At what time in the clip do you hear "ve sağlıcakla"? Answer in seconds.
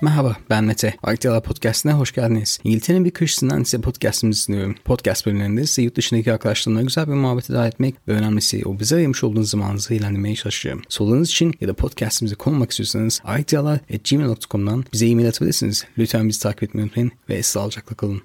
17.28-17.96